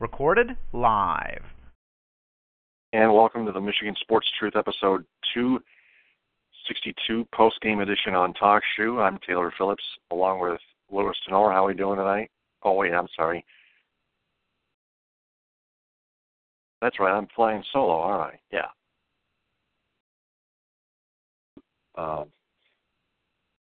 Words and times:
Recorded 0.00 0.56
live. 0.72 1.42
And 2.94 3.12
welcome 3.12 3.44
to 3.44 3.52
the 3.52 3.60
Michigan 3.60 3.94
Sports 4.00 4.26
Truth 4.38 4.56
episode 4.56 5.04
262 5.34 7.28
post 7.34 7.60
game 7.60 7.80
edition 7.80 8.14
on 8.14 8.32
Talk 8.32 8.62
Shoe. 8.74 8.98
I'm 8.98 9.18
Taylor 9.28 9.52
Phillips 9.58 9.84
along 10.10 10.40
with 10.40 10.58
Louis 10.90 11.12
Tenor. 11.26 11.50
How 11.52 11.66
are 11.66 11.68
we 11.68 11.74
doing 11.74 11.98
tonight? 11.98 12.30
Oh, 12.62 12.72
wait, 12.72 12.94
I'm 12.94 13.08
sorry. 13.14 13.44
That's 16.80 16.98
right, 16.98 17.14
I'm 17.14 17.28
flying 17.36 17.62
solo, 17.70 18.00
aren't 18.00 18.34
I? 18.34 18.40
Yeah. 18.50 18.68
Um, 22.02 22.24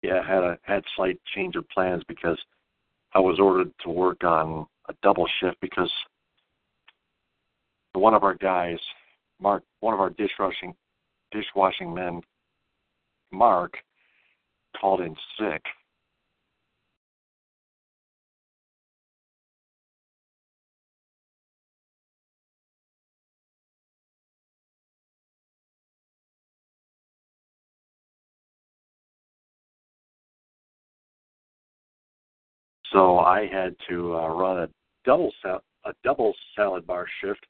yeah, 0.03 0.21
I 0.25 0.27
had 0.33 0.45
a 0.45 0.57
had 0.63 0.85
slight 0.95 1.19
change 1.35 1.57
of 1.57 1.69
plans 1.71 2.05
because 2.07 2.39
I 3.13 3.19
was 3.19 3.41
ordered 3.41 3.73
to 3.81 3.91
work 3.91 4.23
on 4.23 4.69
a 4.89 4.95
double 5.03 5.27
shift 5.41 5.61
because 5.61 5.91
one 7.95 8.15
of 8.15 8.25
our 8.25 8.35
guys, 8.35 8.79
Mark, 9.41 9.63
one 9.81 9.95
of 9.95 10.01
our 10.01 10.11
dishwashing 10.11 10.75
dishwashing 11.31 11.93
men, 11.93 12.21
Mark, 13.31 13.75
called 14.79 15.01
in 15.01 15.15
sick. 15.39 15.63
So 32.93 33.21
I 33.21 33.47
had 33.47 33.75
to 33.89 34.15
uh, 34.17 34.29
run 34.29 34.59
a 34.59 34.69
double 35.07 35.33
sal- 35.43 35.65
a 35.87 35.93
double 36.05 36.35
salad 36.55 36.87
bar 36.87 37.07
shift 37.21 37.41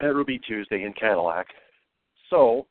at 0.00 0.14
Ruby 0.14 0.38
Tuesday 0.38 0.84
in 0.84 0.92
Cadillac. 0.92 1.46
So 2.30 2.66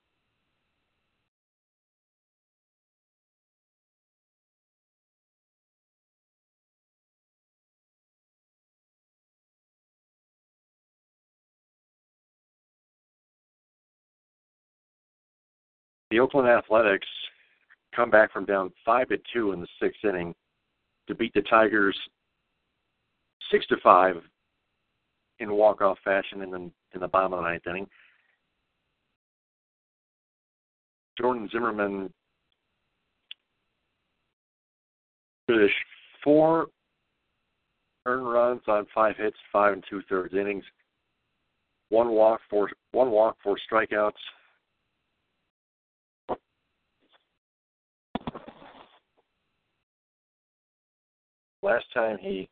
the 16.12 16.20
Oakland 16.20 16.48
Athletics 16.48 17.08
come 17.96 18.09
back 18.09 18.31
from 18.31 18.46
down 18.46 18.72
five 18.86 19.08
to 19.09 19.18
two 19.34 19.52
in 19.52 19.62
the 19.62 19.68
sixth 19.81 20.03
inning 20.03 20.36
to 21.08 21.16
beat 21.16 21.34
the 21.34 21.42
Tigers 21.44 21.98
six 23.52 23.66
to 23.68 23.78
five 23.84 24.18
in 25.39 25.53
walk 25.53 25.81
off 25.81 25.97
fashion 26.03 26.41
in 26.41 26.52
the 26.52 26.72
in 26.94 27.02
the 27.02 27.08
bottom 27.08 27.34
of 27.34 27.40
the 27.40 27.50
ninth 27.50 27.68
inning. 27.68 27.88
Jordan 31.18 31.50
Zimmermann 31.51 32.12
finished 35.47 35.75
four 36.24 36.68
earned 38.06 38.28
runs 38.28 38.62
on 38.68 38.85
five 38.94 39.16
hits, 39.18 39.38
five 39.51 39.74
and 39.74 39.84
two 39.90 40.01
thirds 40.09 40.34
innings, 40.34 40.63
one 41.90 42.09
walk 42.09 42.41
for 42.50 42.69
one 42.91 43.12
walk 43.12 43.38
for 43.44 43.57
strikeouts. 43.72 44.12
Last 51.62 51.85
time 51.95 52.18
he 52.22 52.47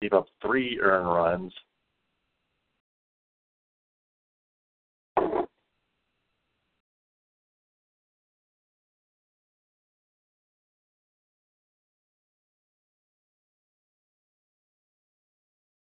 gave 0.00 0.12
up 0.12 0.26
three 0.42 0.78
earned 0.80 1.08
runs. 1.08 1.52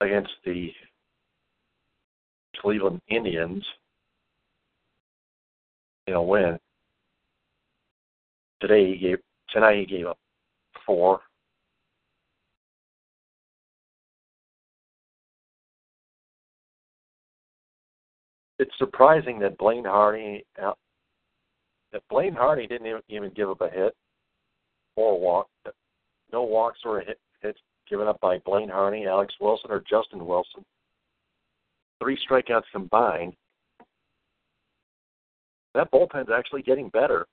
Against 0.01 0.31
the 0.45 0.69
Cleveland 2.59 3.01
Indians 3.07 3.63
in 6.07 6.13
a 6.13 6.21
win. 6.21 6.59
Today 8.59 8.91
he 8.91 8.97
gave 8.97 9.19
tonight 9.49 9.77
he 9.77 9.85
gave 9.85 10.07
up 10.07 10.17
four. 10.85 11.21
It's 18.63 18.77
surprising 18.77 19.39
that 19.39 19.57
Blaine 19.57 19.83
Hardy 19.83 20.45
uh, 20.61 20.71
that 21.91 22.01
Blaine 22.09 22.33
Hardy 22.33 22.65
didn't 22.65 22.87
even, 22.87 23.01
even 23.09 23.31
give 23.35 23.49
up 23.49 23.59
a 23.59 23.69
hit 23.69 23.93
or 24.95 25.13
a 25.13 25.17
walk. 25.17 25.47
No 26.31 26.43
walks 26.43 26.79
or 26.85 27.01
hit, 27.01 27.19
hits 27.41 27.59
given 27.89 28.07
up 28.07 28.21
by 28.21 28.37
Blaine 28.39 28.69
Hardy, 28.69 29.05
Alex 29.05 29.33
Wilson, 29.41 29.69
or 29.69 29.83
Justin 29.89 30.25
Wilson. 30.25 30.63
Three 32.01 32.17
strikeouts 32.17 32.63
combined. 32.71 33.33
That 35.75 35.91
bullpen's 35.91 36.29
actually 36.33 36.61
getting 36.61 36.87
better 36.87 37.27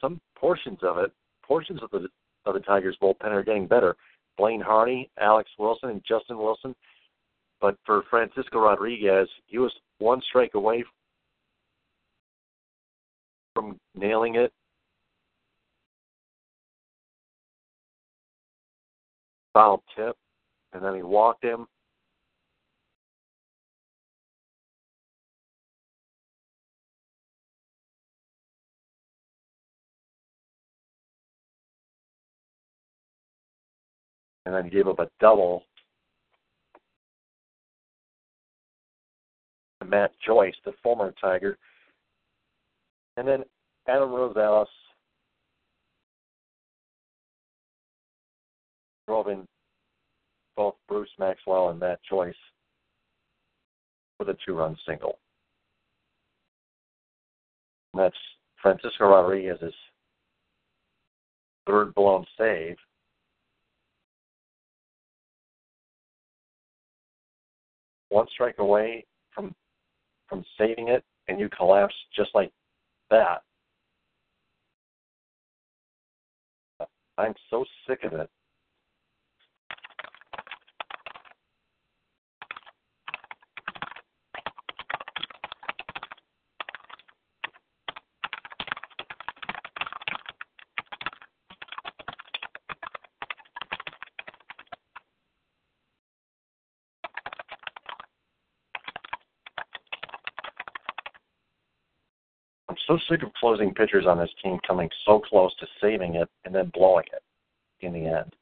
some 0.00 0.20
portions 0.36 0.78
of 0.82 0.98
it, 0.98 1.12
portions 1.46 1.80
of 1.82 1.90
the 1.90 2.08
of 2.46 2.54
the 2.54 2.60
Tigers 2.60 2.96
bullpen 3.00 3.28
are 3.28 3.42
getting 3.44 3.66
better. 3.66 3.96
Blaine 4.36 4.60
Hardy, 4.60 5.08
Alex 5.18 5.48
Wilson, 5.58 5.90
and 5.90 6.02
Justin 6.06 6.36
Wilson. 6.36 6.74
But 7.60 7.76
for 7.86 8.02
Francisco 8.10 8.58
Rodriguez, 8.58 9.28
he 9.46 9.58
was 9.58 9.72
one 9.98 10.20
strike 10.28 10.54
away 10.54 10.84
from 13.54 13.78
nailing 13.94 14.34
it. 14.36 14.52
Foul 19.52 19.82
tip, 19.96 20.16
and 20.72 20.84
then 20.84 20.96
he 20.96 21.02
walked 21.02 21.44
him. 21.44 21.66
and 34.46 34.54
then 34.54 34.64
he 34.64 34.70
gave 34.70 34.88
up 34.88 34.98
a 34.98 35.08
double 35.20 35.64
Matt 39.94 40.10
Joyce, 40.26 40.56
the 40.64 40.72
former 40.82 41.14
Tiger. 41.20 41.56
And 43.16 43.28
then 43.28 43.44
Adam 43.86 44.08
Rosales 44.08 44.66
drove 49.06 49.28
in 49.28 49.46
both 50.56 50.74
Bruce 50.88 51.10
Maxwell 51.16 51.68
and 51.68 51.78
Matt 51.78 52.00
Joyce 52.10 52.34
with 54.18 54.30
a 54.30 54.36
two 54.44 54.54
run 54.54 54.76
single. 54.84 55.20
And 57.92 58.02
that's 58.02 58.16
Francisco 58.60 59.04
Rodriguez's 59.04 59.74
third 61.68 61.94
blown 61.94 62.26
save. 62.36 62.76
one 68.10 68.26
strike 68.32 68.58
away 68.58 69.04
from 69.34 69.52
from 70.34 70.44
saving 70.58 70.88
it 70.88 71.04
and 71.28 71.38
you 71.38 71.48
collapse 71.48 71.94
just 72.14 72.30
like 72.34 72.50
that. 73.10 73.42
I'm 77.16 77.34
so 77.50 77.64
sick 77.86 78.00
of 78.02 78.14
it. 78.14 78.28
I'm 102.74 102.80
so 102.88 102.98
sick 103.08 103.22
of 103.22 103.32
closing 103.34 103.72
pitchers 103.72 104.04
on 104.04 104.18
this 104.18 104.30
team 104.42 104.58
coming 104.66 104.90
so 105.06 105.20
close 105.20 105.54
to 105.60 105.66
saving 105.80 106.16
it 106.16 106.28
and 106.44 106.52
then 106.52 106.72
blowing 106.74 107.04
it 107.12 107.22
in 107.86 107.92
the 107.92 108.06
end. 108.06 108.34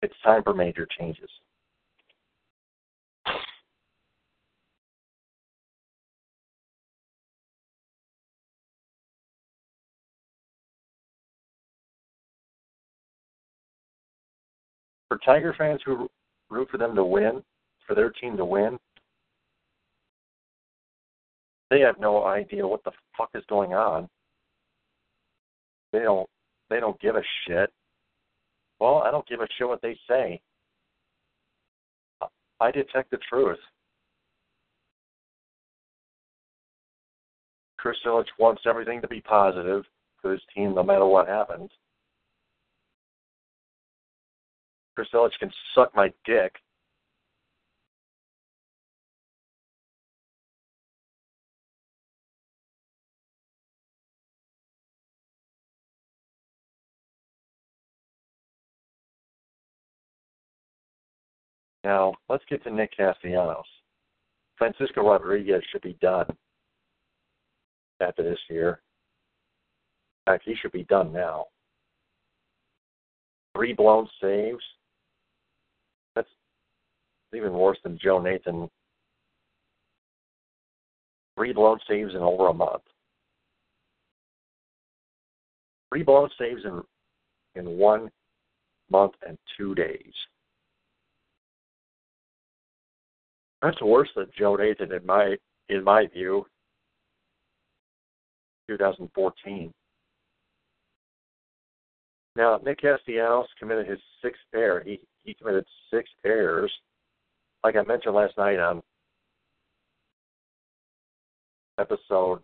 It's 0.00 0.14
time 0.24 0.42
for 0.42 0.54
major 0.54 0.88
changes. 0.98 1.28
For 15.08 15.18
Tiger 15.22 15.54
fans 15.58 15.82
who 15.84 16.08
root 16.48 16.68
for 16.70 16.78
them 16.78 16.94
to 16.94 17.04
win, 17.04 17.42
for 17.86 17.94
their 17.94 18.08
team 18.08 18.38
to 18.38 18.44
win, 18.46 18.78
they 21.74 21.80
have 21.80 21.98
no 21.98 22.24
idea 22.24 22.64
what 22.64 22.84
the 22.84 22.92
fuck 23.18 23.30
is 23.34 23.42
going 23.48 23.74
on. 23.74 24.08
They 25.92 25.98
don't 26.00 26.28
they 26.70 26.78
don't 26.78 27.00
give 27.00 27.16
a 27.16 27.22
shit. 27.46 27.68
Well, 28.78 29.02
I 29.04 29.10
don't 29.10 29.26
give 29.26 29.40
a 29.40 29.48
shit 29.58 29.66
what 29.66 29.82
they 29.82 29.98
say. 30.08 30.40
I 32.60 32.70
detect 32.70 33.10
the 33.10 33.18
truth. 33.28 33.58
Chris 37.76 37.96
Ilitch 38.06 38.28
wants 38.38 38.62
everything 38.66 39.00
to 39.00 39.08
be 39.08 39.20
positive 39.20 39.84
for 40.22 40.30
his 40.30 40.40
team 40.54 40.76
no 40.76 40.84
matter 40.84 41.06
what 41.06 41.26
happens. 41.26 41.70
Chris 44.94 45.08
Ilitch 45.12 45.38
can 45.40 45.50
suck 45.74 45.94
my 45.96 46.12
dick. 46.24 46.54
Now, 61.84 62.14
let's 62.30 62.44
get 62.48 62.64
to 62.64 62.70
Nick 62.70 62.96
Castellanos. 62.96 63.66
Francisco 64.56 65.02
Rodriguez 65.02 65.62
should 65.70 65.82
be 65.82 65.98
done 66.00 66.26
after 68.00 68.22
this 68.22 68.38
year. 68.48 68.80
In 70.26 70.32
fact, 70.32 70.44
he 70.46 70.54
should 70.54 70.72
be 70.72 70.84
done 70.84 71.12
now. 71.12 71.44
Three 73.54 73.74
blown 73.74 74.08
saves. 74.20 74.62
That's 76.16 76.28
even 77.34 77.52
worse 77.52 77.78
than 77.84 77.98
Joe 78.02 78.20
Nathan. 78.20 78.70
Three 81.36 81.52
blown 81.52 81.78
saves 81.88 82.14
in 82.14 82.20
over 82.20 82.48
a 82.48 82.54
month. 82.54 82.82
Three 85.90 86.02
blown 86.02 86.30
saves 86.38 86.62
in 86.64 86.82
in 87.56 87.78
one 87.78 88.10
month 88.90 89.12
and 89.26 89.36
two 89.56 89.74
days. 89.74 90.12
That's 93.64 93.80
worse 93.80 94.10
than 94.14 94.26
Joe 94.38 94.56
Nathan 94.56 94.92
in 94.92 95.06
my 95.06 95.36
in 95.70 95.82
my 95.82 96.06
view. 96.12 96.44
2014. 98.68 99.72
Now 102.36 102.60
Nick 102.62 102.80
Castellanos 102.82 103.46
committed 103.58 103.86
his 103.86 104.00
sixth 104.22 104.42
error. 104.54 104.82
He 104.84 105.00
he 105.22 105.32
committed 105.32 105.64
six 105.90 106.10
errors. 106.26 106.70
Like 107.62 107.76
I 107.76 107.82
mentioned 107.84 108.14
last 108.14 108.36
night 108.36 108.58
on 108.58 108.82
episode 111.78 112.40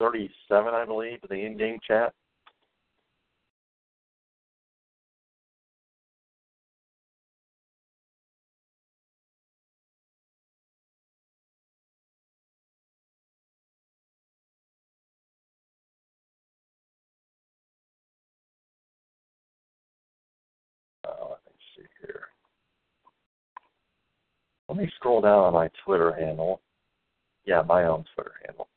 37, 0.00 0.74
I 0.74 0.84
believe, 0.84 1.18
in 1.22 1.28
the 1.30 1.46
in-game 1.46 1.78
chat. 1.86 2.12
Let 24.72 24.80
me 24.80 24.90
scroll 24.96 25.20
down 25.20 25.40
on 25.40 25.52
my 25.52 25.68
Twitter 25.84 26.14
handle. 26.14 26.62
Yeah, 27.44 27.60
my 27.60 27.84
own 27.84 28.06
Twitter 28.14 28.32
handle. 28.46 28.68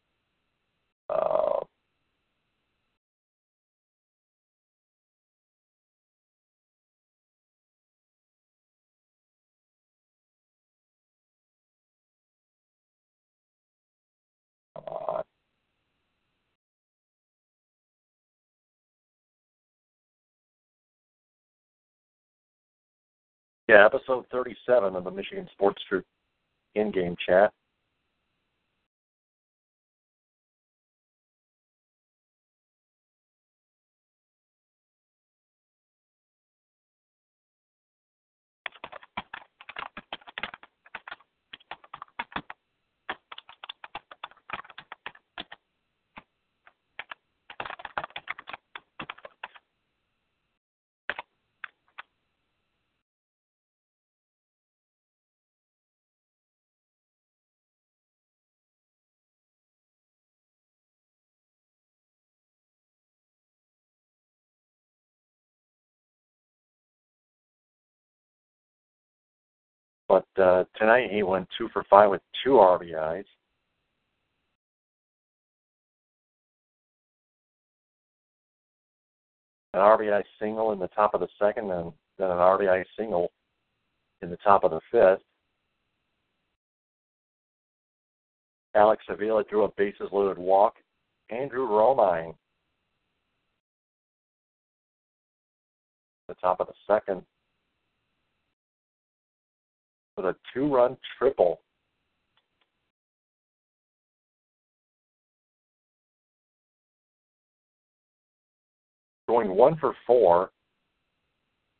Yeah, 23.67 23.85
episode 23.85 24.25
37 24.31 24.95
of 24.95 25.03
the 25.03 25.11
Michigan 25.11 25.47
Sports 25.53 25.81
Group 25.89 26.05
in-game 26.75 27.15
chat. 27.25 27.51
But 70.15 70.41
uh, 70.41 70.63
tonight 70.77 71.09
he 71.11 71.23
went 71.23 71.45
two 71.57 71.67
for 71.73 71.83
five 71.89 72.09
with 72.09 72.21
two 72.41 72.51
RBIs. 72.51 73.25
An 79.73 79.81
RBI 79.81 80.23
single 80.39 80.71
in 80.71 80.79
the 80.79 80.87
top 80.87 81.13
of 81.15 81.19
the 81.19 81.27
second, 81.37 81.69
and 81.69 81.91
then 82.17 82.29
an 82.29 82.37
RBI 82.37 82.85
single 82.97 83.29
in 84.21 84.29
the 84.29 84.37
top 84.37 84.63
of 84.63 84.71
the 84.71 84.79
fifth. 84.89 85.21
Alex 88.73 89.03
Avila 89.09 89.43
drew 89.43 89.65
a 89.65 89.71
bases 89.75 90.07
loaded 90.13 90.37
walk. 90.37 90.75
Andrew 91.29 91.67
Romine, 91.67 92.35
the 96.29 96.35
top 96.35 96.61
of 96.61 96.67
the 96.67 96.73
second, 96.87 97.23
with 100.17 100.25
a 100.25 100.35
two 100.53 100.73
run 100.73 100.97
triple. 101.17 101.61
Going 109.27 109.49
one 109.49 109.75
for 109.77 109.93
four 110.05 110.51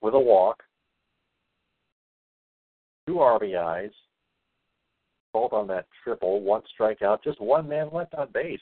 with 0.01 0.15
a 0.15 0.19
walk, 0.19 0.63
two 3.07 3.15
RBIs, 3.15 3.91
both 5.31 5.53
on 5.53 5.67
that 5.67 5.85
triple, 6.03 6.41
one 6.41 6.61
strikeout, 6.79 7.23
just 7.23 7.39
one 7.39 7.67
man 7.67 7.89
left 7.93 8.13
on 8.15 8.29
base. 8.33 8.59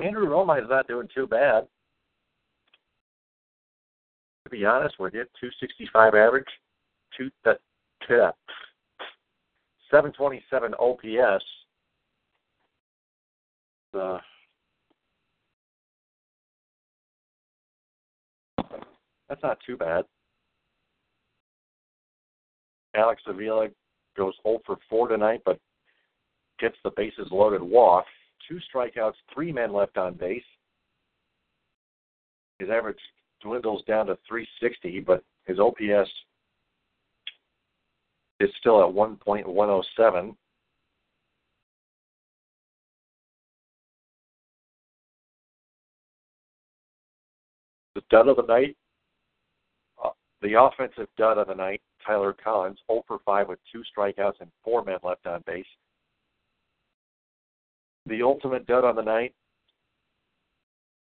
Andrew 0.00 0.26
Romine 0.26 0.62
is 0.62 0.68
not 0.68 0.88
doing 0.88 1.08
too 1.14 1.26
bad. 1.26 1.66
To 4.44 4.50
be 4.50 4.64
honest 4.64 4.98
with 4.98 5.14
you, 5.14 5.22
265 5.40 6.14
average, 6.14 6.44
two 7.16 7.30
uh, 7.46 7.54
that 8.08 8.34
727 9.92 10.74
OPS. 10.74 11.44
Uh, 13.94 14.18
that's 19.28 19.42
not 19.42 19.58
too 19.66 19.76
bad. 19.76 20.06
Alex 22.96 23.20
Avila 23.26 23.68
goes 24.16 24.32
0 24.42 24.60
for 24.64 24.78
4 24.88 25.08
tonight, 25.08 25.42
but 25.44 25.58
gets 26.58 26.76
the 26.84 26.90
bases 26.96 27.28
loaded 27.30 27.62
walk. 27.62 28.06
Two 28.48 28.58
strikeouts, 28.74 29.12
three 29.32 29.52
men 29.52 29.74
left 29.74 29.98
on 29.98 30.14
base. 30.14 30.42
His 32.58 32.70
average 32.70 32.98
dwindles 33.42 33.82
down 33.86 34.06
to 34.06 34.16
360, 34.26 35.00
but 35.00 35.22
his 35.44 35.58
OPS 35.58 36.10
is 38.42 38.50
still 38.58 38.82
at 38.82 38.94
1.107. 38.94 40.34
The 47.94 48.02
dud 48.10 48.28
of 48.28 48.36
the 48.36 48.42
night, 48.42 48.76
uh, 50.02 50.10
the 50.40 50.60
offensive 50.60 51.08
dud 51.16 51.38
of 51.38 51.46
the 51.46 51.54
night, 51.54 51.82
Tyler 52.04 52.34
Collins, 52.42 52.78
0 52.90 53.04
for 53.06 53.18
5 53.24 53.48
with 53.48 53.58
two 53.70 53.82
strikeouts 53.96 54.40
and 54.40 54.50
four 54.64 54.82
men 54.82 54.98
left 55.02 55.26
on 55.26 55.42
base. 55.46 55.66
The 58.06 58.22
ultimate 58.22 58.66
dud 58.66 58.84
on 58.84 58.96
the 58.96 59.02
night, 59.02 59.34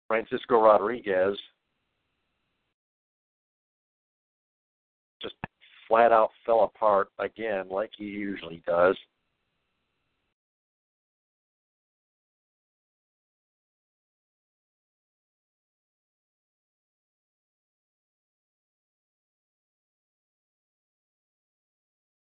Francisco 0.07 0.61
Rodriguez, 0.61 1.37
flat 5.87 6.11
out 6.11 6.31
fell 6.45 6.63
apart 6.63 7.09
again, 7.19 7.67
like 7.69 7.91
he 7.97 8.05
usually 8.05 8.61
does. 8.65 8.97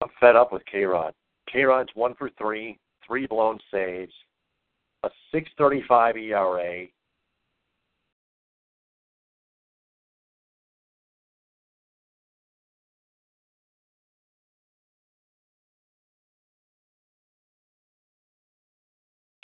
I'm 0.02 0.10
fed 0.20 0.36
up 0.36 0.54
with 0.54 0.64
K 0.66 0.84
Rod. 0.86 1.14
K 1.52 1.64
Rod's 1.64 1.90
one 1.94 2.16
for 2.16 2.30
three, 2.38 2.80
three 3.06 3.28
blown 3.28 3.60
saves, 3.72 4.14
a 5.04 5.10
6.35 5.34 6.18
ERA. 6.18 6.88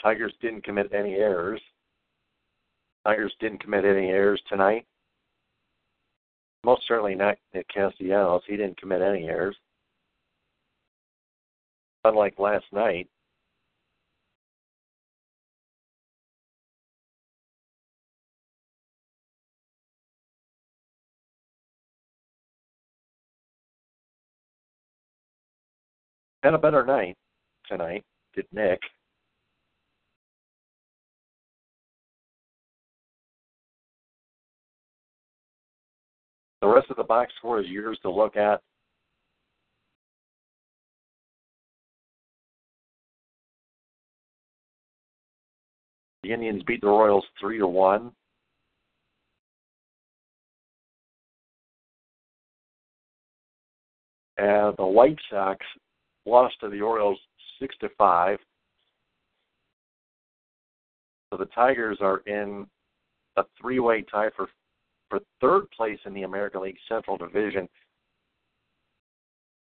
Tigers 0.06 0.34
didn't 0.40 0.62
commit 0.62 0.92
any 0.92 1.14
errors. 1.14 1.60
Tigers 3.04 3.34
didn't 3.40 3.60
commit 3.60 3.84
any 3.84 4.10
errors 4.10 4.40
tonight. 4.48 4.86
Most 6.62 6.82
certainly 6.86 7.16
not 7.16 7.38
Nick 7.52 7.66
Castellanos. 7.74 8.42
He 8.46 8.56
didn't 8.56 8.80
commit 8.80 9.02
any 9.02 9.24
errors 9.24 9.56
unlike 12.04 12.38
last 12.38 12.66
night. 12.70 13.08
Had 26.44 26.54
a 26.54 26.58
better 26.58 26.86
night 26.86 27.16
tonight, 27.68 28.04
did 28.36 28.46
Nick. 28.52 28.78
The 36.66 36.72
rest 36.72 36.90
of 36.90 36.96
the 36.96 37.04
box 37.04 37.32
score 37.38 37.60
is 37.60 37.68
yours 37.68 37.96
to 38.02 38.10
look 38.10 38.36
at. 38.36 38.60
The 46.24 46.32
Indians 46.32 46.64
beat 46.66 46.80
the 46.80 46.88
Royals 46.88 47.24
three 47.40 47.58
to 47.58 47.68
one. 47.68 48.10
And 54.36 54.76
the 54.76 54.84
White 54.84 55.18
Sox 55.30 55.64
lost 56.24 56.56
to 56.62 56.68
the 56.68 56.80
Orioles 56.80 57.20
six 57.60 57.76
to 57.78 57.90
five. 57.96 58.40
So 61.30 61.36
the 61.36 61.46
Tigers 61.46 61.98
are 62.00 62.24
in 62.26 62.66
a 63.36 63.44
three-way 63.60 64.04
tie 64.10 64.30
for 64.34 64.48
for 65.08 65.20
third 65.40 65.70
place 65.70 65.98
in 66.04 66.14
the 66.14 66.22
American 66.22 66.62
League 66.62 66.78
Central 66.88 67.16
Division, 67.16 67.68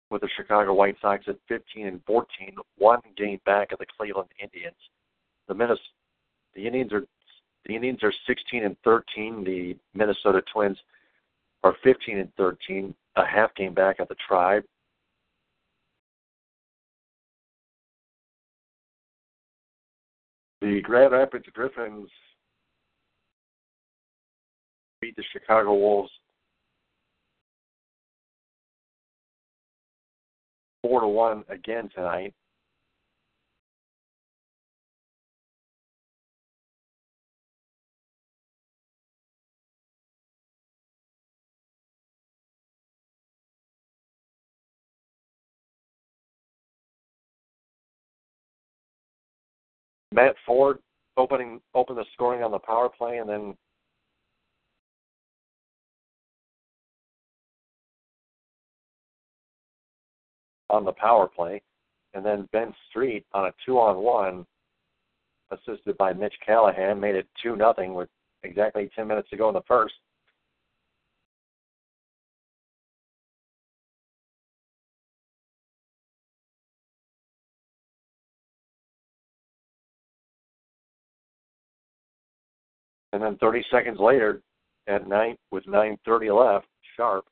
with 0.10 0.22
the 0.22 0.30
Chicago 0.36 0.74
White 0.74 0.96
Sox 1.02 1.26
at 1.28 1.38
15 1.48 1.88
and 1.88 2.02
14, 2.06 2.56
one 2.78 3.00
game 3.16 3.40
back 3.46 3.72
of 3.72 3.80
the 3.80 3.86
Cleveland 3.98 4.30
Indians. 4.42 4.76
The 5.48 5.54
Minnesota 5.54 5.82
the 6.56 6.66
Indians 6.66 6.92
are 6.94 7.06
the 7.66 7.76
Indians 7.76 8.04
are 8.04 8.14
16 8.26 8.64
and 8.64 8.76
13. 8.84 9.44
The 9.44 9.78
Minnesota 9.94 10.42
Twins 10.52 10.78
are 11.64 11.76
15 11.84 12.18
and 12.18 12.34
13, 12.36 12.96
a 13.18 13.26
half 13.26 13.54
game 13.56 13.74
back 13.74 14.00
of 14.00 14.08
the 14.08 14.16
Tribe. 14.28 14.64
The 20.62 20.82
Grand 20.82 21.12
Rapids 21.12 21.46
Griffins 21.54 22.10
beat 25.02 25.16
the 25.16 25.24
Chicago 25.32 25.74
Wolves 25.74 26.12
four 30.82 31.02
to 31.02 31.08
one 31.08 31.44
again 31.50 31.90
tonight. 31.94 32.34
Matt 50.12 50.36
Ford 50.46 50.80
opening 51.18 51.62
open 51.76 51.96
the 51.96 52.06
scoring 52.14 52.44
on 52.44 52.52
the 52.52 52.60
power 52.60 52.90
play 52.90 53.18
and 53.18 53.30
then 53.30 53.56
on 60.70 60.86
the 60.86 60.94
power 60.94 61.28
play, 61.28 61.62
and 62.14 62.26
then 62.26 62.48
Ben 62.52 62.74
Street 62.90 63.26
on 63.34 63.46
a 63.46 63.54
two 63.66 63.78
on 63.80 63.98
one, 63.98 64.46
assisted 65.52 65.98
by 65.98 66.14
Mitch 66.14 66.36
Callahan, 66.46 67.00
made 67.00 67.16
it 67.16 67.28
two 67.42 67.56
nothing 67.56 67.94
with 67.94 68.10
exactly 68.44 68.90
ten 68.96 69.08
minutes 69.08 69.30
to 69.30 69.38
go 69.38 69.50
in 69.50 69.54
the 69.54 69.62
first. 69.68 69.96
And 83.12 83.24
then 83.24 83.38
30 83.38 83.66
seconds 83.72 83.98
later, 84.00 84.42
at 84.88 85.08
nine 85.08 85.36
with 85.52 85.66
9:30 85.66 86.32
left, 86.32 86.68
sharp, 86.96 87.26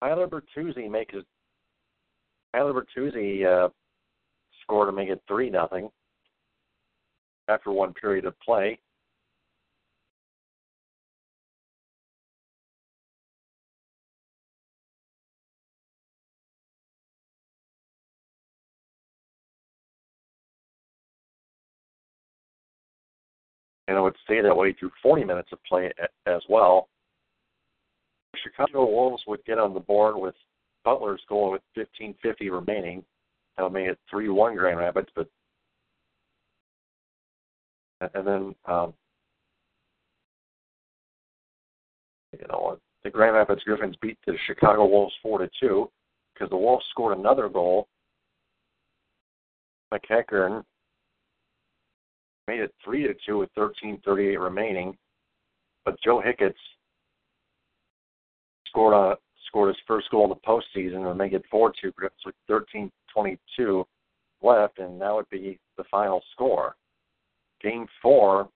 Tyler 0.00 0.26
Bertuzzi 0.26 0.90
makes 0.90 1.14
it. 1.14 1.24
Tyler 2.56 2.72
Bertuzzi 2.72 3.44
uh, 3.44 3.68
scored 4.62 4.88
to 4.88 4.92
make 4.92 5.10
it 5.10 5.20
three 5.28 5.50
nothing 5.50 5.90
after 7.48 7.70
one 7.70 7.92
period 7.92 8.24
of 8.24 8.38
play. 8.40 8.78
and 23.88 23.96
it 23.96 24.00
would 24.00 24.16
stay 24.24 24.40
that 24.40 24.56
way 24.56 24.72
through 24.72 24.90
40 25.00 25.22
minutes 25.22 25.50
of 25.52 25.62
play 25.62 25.92
as 26.26 26.42
well. 26.48 26.88
Chicago 28.42 28.84
Wolves 28.84 29.22
would 29.28 29.44
get 29.44 29.60
on 29.60 29.74
the 29.74 29.80
board 29.80 30.16
with 30.16 30.34
Butler's 30.86 31.20
goal 31.28 31.50
with 31.50 31.62
15:50 31.76 32.48
remaining. 32.48 33.04
That 33.56 33.64
would 33.64 33.72
make 33.72 33.88
it 33.88 33.98
3-1 34.12 34.56
Grand 34.56 34.78
Rapids, 34.78 35.08
but 35.16 35.28
and 38.14 38.26
then 38.26 38.54
um, 38.66 38.94
you 42.32 42.46
know 42.48 42.78
the 43.02 43.10
Grand 43.10 43.34
Rapids 43.34 43.64
Griffins 43.64 43.96
beat 44.00 44.16
the 44.26 44.36
Chicago 44.46 44.86
Wolves 44.86 45.14
four 45.22 45.38
to 45.40 45.50
two 45.58 45.90
because 46.34 46.50
the 46.50 46.56
Wolves 46.56 46.84
scored 46.90 47.18
another 47.18 47.48
goal. 47.48 47.88
McEachern 49.92 50.62
made 52.46 52.60
it 52.60 52.74
three 52.84 53.02
to 53.08 53.14
two 53.26 53.38
with 53.38 53.52
13:38 53.54 54.38
remaining, 54.38 54.96
but 55.84 56.00
Joe 56.04 56.22
Hicketts 56.24 56.54
scored 58.68 58.94
a 58.94 59.16
scored 59.46 59.68
his 59.68 59.82
first 59.86 60.10
goal 60.10 60.24
in 60.24 60.30
the 60.30 60.36
postseason 60.36 61.08
and 61.08 61.18
make 61.18 61.32
it 61.32 61.44
four 61.50 61.72
two 61.80 61.92
with 62.24 62.34
13:22 62.48 63.84
left, 64.42 64.78
and 64.78 65.00
that 65.00 65.14
would 65.14 65.28
be 65.30 65.58
the 65.76 65.84
final 65.84 66.22
score. 66.32 66.76
Game 67.60 67.86
four 68.02 68.48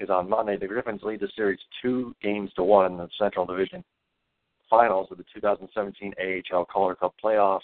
is 0.00 0.10
on 0.10 0.28
Monday. 0.28 0.56
The 0.56 0.68
Griffins 0.68 1.02
lead 1.02 1.20
the 1.20 1.28
series 1.34 1.58
two 1.82 2.14
games 2.22 2.52
to 2.54 2.62
one 2.62 2.92
in 2.92 2.98
the 2.98 3.08
Central 3.18 3.46
Division 3.46 3.84
Finals 4.70 5.08
of 5.10 5.18
the 5.18 5.24
2017 5.34 6.14
AHL 6.20 6.64
Calder 6.66 6.94
Cup 6.94 7.14
playoffs. 7.22 7.60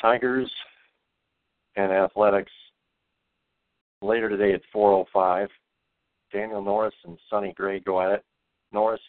Tigers 0.00 0.50
and 1.76 1.92
Athletics 1.92 2.52
later 4.02 4.28
today 4.28 4.52
at 4.52 4.62
4:05. 4.74 5.48
Daniel 6.32 6.62
Norris 6.62 6.94
and 7.04 7.18
Sonny 7.30 7.52
Gray 7.54 7.80
go 7.80 8.00
at 8.00 8.12
it. 8.12 8.24
Norris 8.72 9.00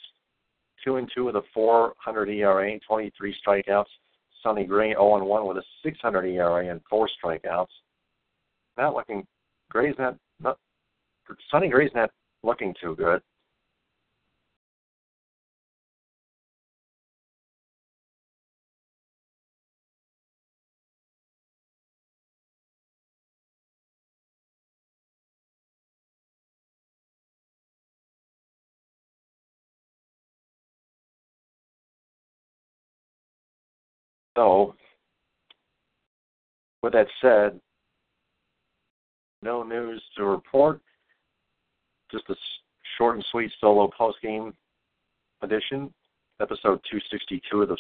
two 0.84 0.96
and 0.96 1.10
two 1.14 1.26
with 1.26 1.36
a 1.36 1.44
400 1.54 2.30
ERA, 2.30 2.80
23 2.88 3.36
strikeouts. 3.46 3.86
Sonny 4.42 4.66
Gray 4.66 4.92
0 4.92 5.18
and 5.18 5.26
1 5.26 5.48
with 5.48 5.58
a 5.58 5.64
600 5.84 6.26
ERA 6.26 6.70
and 6.70 6.82
four 6.90 7.10
strikeouts. 7.22 7.68
Not 8.78 8.94
looking. 8.94 9.28
Gray's 9.70 9.96
not. 10.00 10.16
not 10.40 10.58
Sonny 11.52 11.70
Gray's 11.70 11.92
not 11.94 12.10
looking 12.44 12.74
too 12.82 12.96
good. 12.96 13.22
So, 34.40 34.74
with 36.82 36.94
that 36.94 37.08
said, 37.22 37.60
no 39.42 39.64
news 39.64 40.02
to 40.16 40.24
report. 40.24 40.80
Just 42.10 42.24
a 42.30 42.36
short 42.98 43.18
and 43.18 43.26
sweet 43.32 43.52
solo 43.60 43.90
post 43.98 44.16
game 44.22 44.54
edition, 45.42 45.94
episode 46.40 46.80
262 46.90 47.64
of 47.64 47.78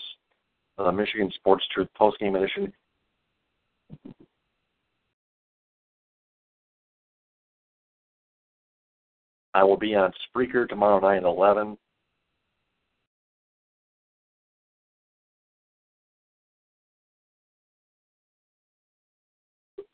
the, 0.78 0.92
Michigan 0.92 1.32
Sports 1.36 1.64
Truth 1.74 1.88
post 1.98 2.20
game 2.20 2.36
edition. 2.36 2.74
I 9.54 9.64
will 9.64 9.78
be 9.78 9.96
on 9.96 10.12
Spreaker 10.28 10.68
tomorrow 10.68 11.00
night 11.00 11.18
at 11.20 11.24
11. 11.24 11.78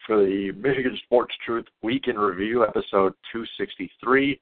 For 0.06 0.18
the 0.24 0.52
Michigan 0.52 0.98
Sports 1.04 1.34
Truth 1.46 1.66
Week 1.82 2.08
in 2.08 2.18
Review, 2.18 2.64
episode 2.64 3.14
263. 3.32 4.40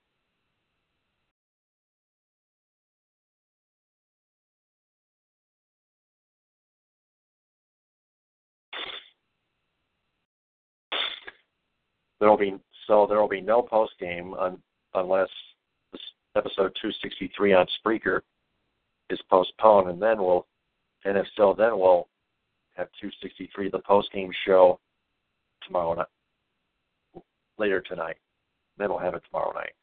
There'll 12.20 12.38
be 12.38 12.58
so 12.88 13.06
there 13.08 13.20
will 13.20 13.28
be 13.28 13.42
no 13.42 13.62
post 13.62 13.94
game 14.00 14.34
un, 14.36 14.58
unless 14.94 15.28
episode 16.36 16.72
263 16.82 17.54
on 17.54 17.68
Spreaker 17.86 18.22
is 19.10 19.20
postponed, 19.30 19.90
and 19.90 20.02
then 20.02 20.18
we'll, 20.18 20.48
and 21.06 21.18
if 21.18 21.26
so, 21.36 21.54
then 21.58 21.78
we'll 21.78 22.08
have 22.76 22.88
263 23.02 23.70
the 23.70 23.80
post 23.80 24.12
game 24.14 24.32
show 24.46 24.80
tomorrow 25.66 25.94
night, 25.94 27.24
later 27.58 27.82
tonight. 27.82 28.18
Then 28.78 28.90
we'll 28.90 29.00
have 29.00 29.14
it 29.14 29.24
tomorrow 29.30 29.54
night. 29.54 29.74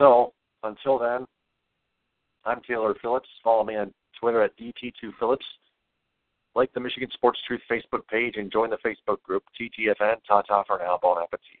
So 0.00 0.32
until 0.62 0.98
then, 0.98 1.26
I'm 2.44 2.60
Taylor 2.62 2.94
Phillips. 3.00 3.28
Follow 3.42 3.64
me 3.64 3.76
on 3.76 3.92
Twitter 4.20 4.42
at 4.42 4.56
DT2Phillips. 4.58 5.38
Like 6.54 6.72
the 6.72 6.80
Michigan 6.80 7.10
Sports 7.12 7.40
Truth 7.46 7.60
Facebook 7.70 8.06
page 8.08 8.36
and 8.36 8.50
join 8.50 8.70
the 8.70 8.78
Facebook 8.78 9.22
group 9.22 9.42
TTFN. 9.60 10.16
Ta 10.26 10.42
ta 10.42 10.64
for 10.66 10.78
now. 10.78 10.98
Bon 11.02 11.18
appetit. 11.22 11.60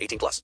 18 0.00 0.18
plus. 0.18 0.34